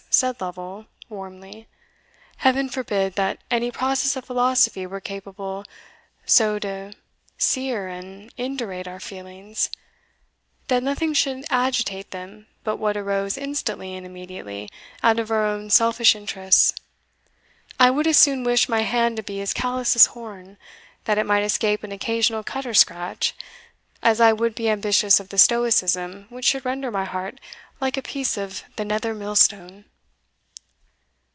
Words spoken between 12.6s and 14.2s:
but what arose instantly and